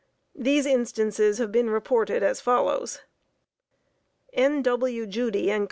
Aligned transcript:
These 0.33 0.65
instances 0.65 1.37
have 1.37 1.51
been 1.51 1.69
reported 1.69 2.23
as 2.23 2.41
follows: 2.41 3.01
N. 4.33 4.63
W. 4.63 5.05
Judy 5.05 5.45
& 5.45 5.49
Co. 5.49 5.59